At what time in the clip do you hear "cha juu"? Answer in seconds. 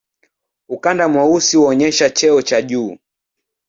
2.41-2.97